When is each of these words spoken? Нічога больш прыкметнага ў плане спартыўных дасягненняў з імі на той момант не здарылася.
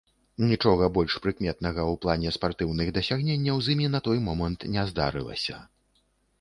Нічога 0.51 0.87
больш 0.95 1.17
прыкметнага 1.25 1.81
ў 1.83 1.93
плане 2.07 2.33
спартыўных 2.39 2.87
дасягненняў 2.97 3.55
з 3.69 3.77
імі 3.77 3.87
на 3.99 4.05
той 4.09 4.17
момант 4.31 4.69
не 4.77 4.91
здарылася. 4.93 5.63